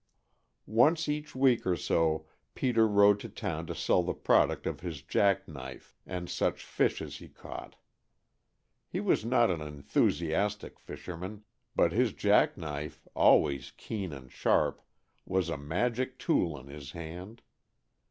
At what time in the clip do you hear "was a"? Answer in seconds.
15.23-15.55